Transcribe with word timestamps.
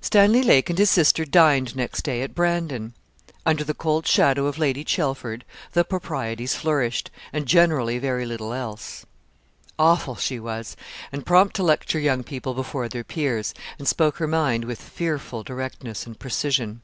Stanley 0.00 0.44
Lake 0.44 0.70
and 0.70 0.78
his 0.78 0.90
sister 0.90 1.24
dined 1.24 1.74
next 1.74 2.02
day 2.02 2.22
at 2.22 2.36
Brandon. 2.36 2.94
Under 3.44 3.64
the 3.64 3.74
cold 3.74 4.06
shadow 4.06 4.46
of 4.46 4.58
Lady 4.58 4.84
Chelford, 4.84 5.44
the 5.72 5.82
proprieties 5.82 6.54
flourished, 6.54 7.10
and 7.32 7.46
generally 7.46 7.98
very 7.98 8.24
little 8.26 8.52
else. 8.52 9.04
Awful 9.76 10.14
she 10.14 10.38
was, 10.38 10.76
and 11.10 11.26
prompt 11.26 11.56
to 11.56 11.64
lecture 11.64 11.98
young 11.98 12.22
people 12.22 12.54
before 12.54 12.88
their 12.88 13.02
peers, 13.02 13.54
and 13.76 13.88
spoke 13.88 14.18
her 14.18 14.28
mind 14.28 14.64
with 14.66 14.80
fearful 14.80 15.42
directness 15.42 16.06
and 16.06 16.16
precision. 16.20 16.80